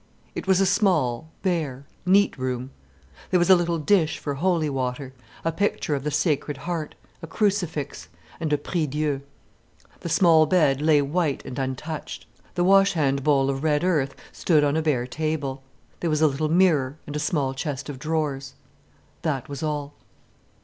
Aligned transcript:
It 0.33 0.47
was 0.47 0.59
a 0.59 0.65
small, 0.65 1.29
bare, 1.43 1.85
neat 2.07 2.35
room. 2.35 2.71
There 3.29 3.37
was 3.37 3.51
a 3.51 3.55
little 3.55 3.77
dish 3.77 4.17
for 4.17 4.33
holy 4.33 4.67
water, 4.67 5.13
a 5.45 5.51
picture 5.51 5.93
of 5.93 6.03
the 6.03 6.09
Sacred 6.09 6.57
Heart, 6.65 6.95
a 7.21 7.27
crucifix, 7.27 8.09
and 8.39 8.51
a 8.51 8.57
prie 8.57 8.87
Dieu. 8.87 9.21
The 9.99 10.09
small 10.09 10.47
bed 10.47 10.81
lay 10.81 11.03
white 11.03 11.45
and 11.45 11.59
untouched, 11.59 12.25
the 12.55 12.63
wash 12.63 12.93
hand 12.93 13.23
bowl 13.23 13.47
of 13.51 13.63
red 13.63 13.83
earth 13.83 14.15
stood 14.31 14.63
on 14.63 14.75
a 14.75 14.81
bare 14.81 15.05
table, 15.05 15.61
there 15.99 16.09
was 16.09 16.21
a 16.23 16.27
little 16.27 16.49
mirror 16.49 16.97
and 17.05 17.15
a 17.15 17.19
small 17.19 17.53
chest 17.53 17.87
of 17.87 17.99
drawers. 17.99 18.55
That 19.21 19.47
was 19.47 19.61
all. 19.61 19.93